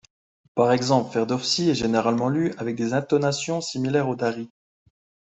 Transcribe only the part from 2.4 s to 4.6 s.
avec des intonations similaires au dari.